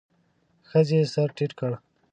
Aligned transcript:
ښځې 0.69 0.99
سر 1.13 1.29
ټيت 1.37 1.51
کړ. 1.59 1.71